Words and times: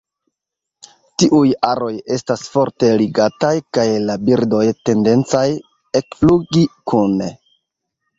Tiuj 1.23 1.49
aroj 1.71 1.89
estas 2.15 2.45
forte 2.53 2.89
ligataj 3.01 3.51
kaj 3.79 3.85
la 4.05 4.15
birdoj 4.31 4.63
tendencas 4.89 5.53
ekflugi 6.01 6.65
kune. 6.93 7.29